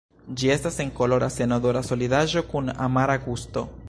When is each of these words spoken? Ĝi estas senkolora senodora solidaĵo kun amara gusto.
Ĝi 0.41 0.47
estas 0.53 0.79
senkolora 0.79 1.29
senodora 1.35 1.83
solidaĵo 1.91 2.43
kun 2.55 2.73
amara 2.87 3.19
gusto. 3.27 3.67